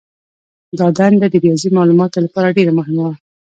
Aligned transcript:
دا 0.79 0.87
دنده 0.97 1.27
د 1.29 1.35
ریاضي 1.43 1.69
مالوماتو 1.77 2.23
لپاره 2.25 2.55
ډېره 2.57 2.71
مهمه 2.79 3.01
وه. 3.07 3.13